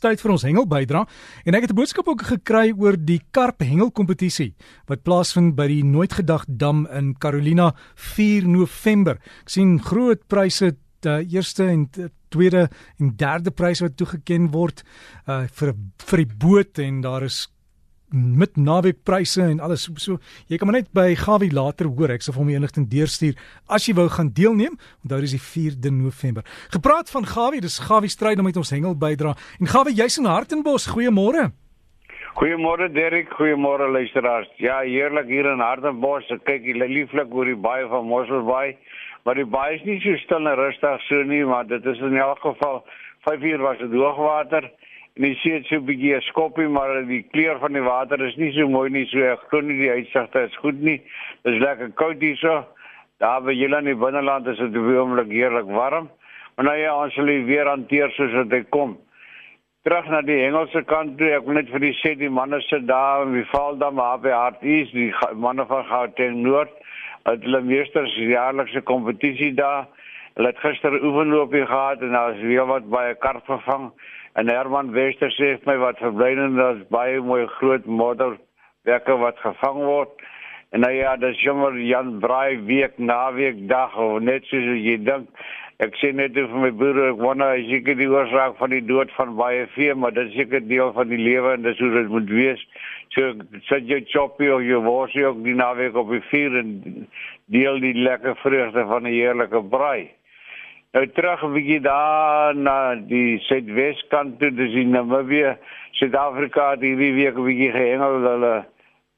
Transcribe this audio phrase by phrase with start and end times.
[0.00, 1.06] tyd vir ons hengel bydra
[1.44, 4.54] en ek het 'n boodskap ook gekry oor die karp hengel kompetisie
[4.88, 9.18] wat plaasvind by die Nooitgedag Dam in Carolina 4 November.
[9.42, 11.88] Ek sien groot pryse die eerste en
[12.28, 12.68] tweede
[12.98, 14.82] en derde pryse wat toegeken word
[15.26, 15.74] uh, vir
[16.06, 17.48] vir die boot en daar is
[18.12, 19.88] met naweekpryse en alles.
[19.96, 20.18] So,
[20.48, 22.10] jy kan maar net by Gawie later hoor.
[22.14, 23.38] Ek sal vir hom enigting deurstuur
[23.68, 24.76] as jy wou gaan deelneem.
[25.04, 26.44] Onthou dis die 4de November.
[26.74, 29.34] Gepraat van Gawie dis Gawie stryd om met ons hengel bydra.
[29.60, 30.88] En Gawie jy's in Hartenbos.
[30.90, 31.50] Goeiemôre.
[32.38, 34.48] Goeiemôre Derek goeiemôre luisteraars.
[34.58, 36.28] Ja heerlik hier in Hartenbos.
[36.30, 38.78] Ek kyk jy lieflik oor die baie van Mosselbaai
[39.24, 42.16] maar die baie is nie so stil en rustig so nie maar dit is in
[42.16, 42.82] elk geval
[43.28, 44.70] 5 uur was dit hoogwater
[45.18, 48.36] En jy sien so 'n bietjie 'n skoppie, maar die kleur van die water is
[48.36, 50.98] nie so mooi nie, so ek glo nie die uitsigte is goed nie.
[51.42, 52.64] Dit is lekker koud hierso.
[53.18, 56.08] Daar by julle in die binneland is dit oomblik heerlik warm.
[56.56, 58.98] Maar nou ja, ons sal weer hanteer soos wat dit kom.
[59.82, 62.86] Terug na die Engelse kant toe, ek wil net vir die sê die manne sit
[62.88, 66.74] daar in die Valdam by Harties, die manne van Gauteng Noord,
[67.24, 69.88] het hulle meesters jaarlikse kompetisie daar.
[70.36, 73.90] Hulle het gister oefenloopie gehad en daar is weer wat baie kar vervang.
[74.38, 80.12] En Herman Wester sê my wat verblydend is baie mooi groot modderwerke wat gevang word.
[80.70, 85.00] En nou ja, dis jammer Jan Braai week na week dag of net soos jy
[85.02, 85.26] dink.
[85.82, 89.10] Ek sê net vir my broer ek wonder as ek die oorsaak van die dood
[89.16, 92.12] van baie vee, maar dit is seker deel van die lewe en dis hoe dit
[92.12, 92.62] moet wees.
[93.16, 93.32] So
[93.66, 96.72] sit jy choppie of jy wors jy ook die naweek op die vuur en
[97.50, 100.12] deel die lekker vreugde van 'n heerlike braai.
[100.90, 105.56] Nou terug 'n bietjie daar na die suidweskant toe, dis in Namibië.
[105.98, 108.66] Suid-Afrika het hierdie week 'n bietjie gehengel hulle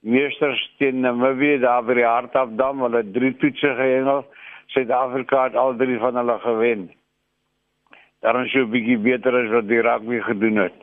[0.00, 4.26] meesters teen Namibië daar by die Hartafdam, hulle drie toetse gehengel.
[4.66, 6.90] Suid-Afrika het al drie van hulle gewen.
[8.20, 10.76] Daarom sou 'n bietjie beter as wat die rugby gedoen het.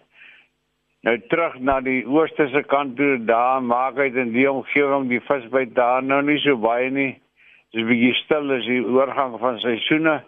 [1.02, 5.76] Nou terug na die oosterse kant toe, daar maak hy in die omgewing die visbyt
[5.76, 7.22] daar nou nie so baie nie.
[7.72, 10.24] Dis 'n bietjie stil as die oorgang van seisoene.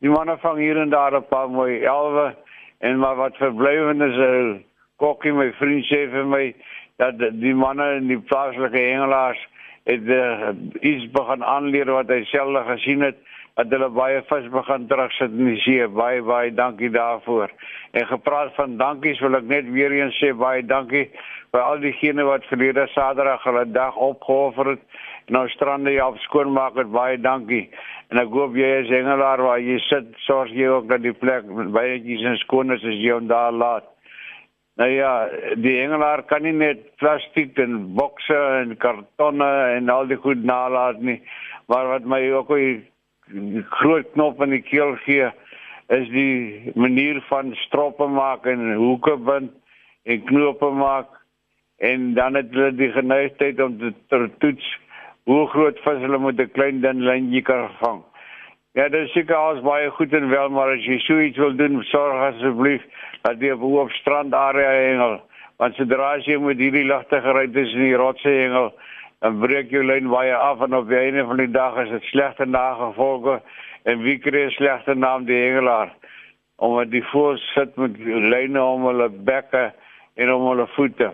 [0.00, 2.34] Die manne vang hier en daar 'n paar mooi elwe
[2.78, 4.64] en maar wat verblywend is 'n
[4.96, 6.54] kokkie my vriend sê vir my
[6.96, 9.48] dat die manne in die plaaslike hengelaars
[9.84, 10.48] het uh,
[10.80, 13.16] iets begin aanleer wat hy self gesien het
[13.54, 15.86] dat hulle baie vis begin terugsit in die see.
[15.86, 17.52] Baie baie dankie daarvoor.
[17.92, 21.06] En gepraat van dankies wil ek net weer eens sê baie dankie
[21.54, 24.82] vir al diegene wat verlede Saterdag hulle dag opgeoffer het.
[25.32, 27.70] Nou strande jy op skoonmaak het baie dankie.
[28.12, 31.46] En ek hoop jy is hengelaar waar jy sit, sorg jy ook dat die plek
[31.72, 33.88] baie netjies en skoon is jy hom daar laat.
[34.76, 35.12] Nou ja,
[35.56, 39.48] die hengelaar kan nie net plastiek en bokse en kartonne
[39.78, 41.20] en al die goed nalat nie.
[41.70, 45.30] Maar wat my ook die groot knop in die keel gee
[45.94, 49.52] is die manier van stroppe maak en hoeke bind
[50.04, 51.20] en knope maak
[51.84, 54.66] en dan het hulle die geneigtheid om te toets
[55.24, 58.02] hoe groot vis hulle met 'n klein dun lyntjie kan vang.
[58.74, 61.56] Ja, dit is seker alles baie goed en wel, maar as jy so iets wil
[61.56, 62.82] doen, sorg asseblief
[63.22, 65.20] dat jy op strand area hengel,
[65.58, 68.72] want sodra jy met hierdie ligte gery tussen die rotse hengel,
[69.20, 72.02] dan breek jou lyn baie af en op die einde van die dag is dit
[72.02, 73.40] slegte nagevolge
[73.84, 75.94] en wie kry 'n slegte naam die hengelaar
[76.56, 79.72] omdat die voëls sit met lyne om hulle bekke
[80.14, 81.10] en om hulle voete.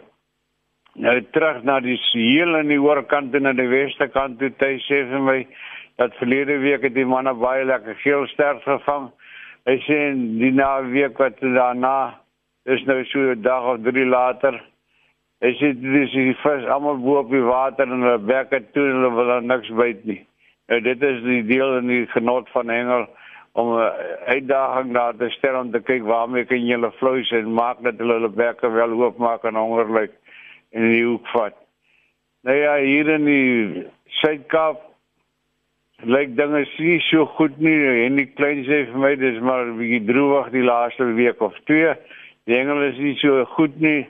[1.01, 4.75] Nou terug na die heel aan die oorkant en aan die weste kant toe hy
[4.85, 5.37] sê vir my
[6.03, 9.07] dat verlede week het die manne baie lekker geel sterk gevang.
[9.69, 9.97] Hy sê
[10.43, 11.95] die na week wat daarna
[12.69, 14.61] is nou so 'n dag of drie later.
[15.41, 19.01] Hy sê dis die vis almal bo op die water en hulle bekke toe en
[19.01, 20.21] hulle wil niks byt nie.
[20.69, 23.09] Nou dit is die deel in die genot van hengel
[23.53, 23.93] om 'n
[24.37, 27.97] uitdaging daar te stel om te kyk waarmee kan jy hulle vloei en maak dat
[27.99, 30.13] hulle hulle bekke wel oopmaak en honger lyk
[30.71, 31.57] in die hoek vat.
[32.47, 33.87] Nou ja, hier in die
[34.21, 34.87] Suid-Kaap
[36.09, 37.77] lyk dinge nie so goed nie
[38.07, 41.55] en die klein sê vir my dis maar 'n bietjie droewig die laaste week of
[41.67, 41.93] twee.
[42.47, 44.07] Die hengel is nie so goed nie.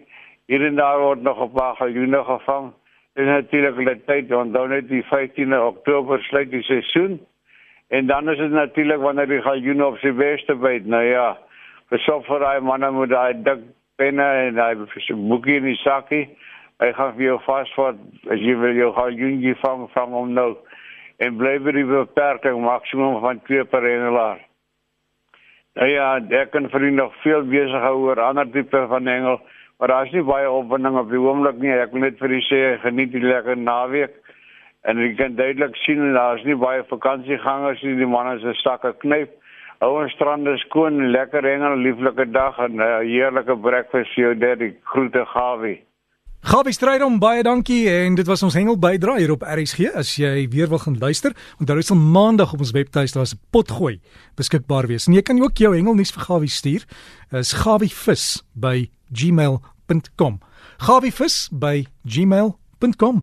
[0.46, 2.72] Hier en daar word nog 'n paar galjoene gevang.
[3.16, 7.20] Is natuurlik hulle tyd want dan net die 15de Oktober sluit die seisoen.
[7.88, 10.86] En dan is dit natuurlik wanneer die galjoene op sy beste byt.
[10.86, 11.38] Nou ja,
[11.90, 13.58] vir so daai manne moet daai dik
[14.00, 16.25] penne en daai boekie in die sakkie
[16.81, 17.99] Hy gaan vir jou vasvat
[18.32, 20.50] as jy wil jou galjoentjie vang vang hom nou
[21.20, 24.38] en bly by die beperking maksimum van 2 per hengelaar.
[25.76, 26.06] Nou ja,
[26.38, 29.37] ek kan vir nog veel besig hou oor ander tipe van hengel,
[29.76, 31.75] maar daar's nie baie opwinding op die oomblik nie.
[31.76, 34.17] Ek wil net vir u sê geniet die lekker naweek.
[34.88, 37.99] En jy kan duidelik sien daar's nie baie vakansiegangers nie.
[38.00, 39.37] Die manne se stakke knyp
[39.80, 44.74] Ouens strande skoon, lekker hengel, lieflike dag en 'n uh, heerlike breakfast vir jou daddy.
[44.84, 45.80] Groete Gawie.
[46.40, 49.88] Gawie Strydom, baie dankie en dit was ons hengel bydra hier op RSG.
[49.94, 53.40] As jy weer wil gaan luister, onthou dit sal maandag op ons webtuis daar 'n
[53.50, 54.00] potgooi
[54.36, 55.06] beskikbaar wees.
[55.06, 56.84] En jy kan ook jou hengelnuus vir Gawie stuur.
[57.32, 60.40] Is gawievis by gmail.com.
[60.78, 63.20] gawievis by gmail.com